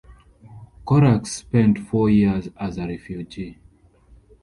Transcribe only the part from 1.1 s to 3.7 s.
spent four years as a refugee.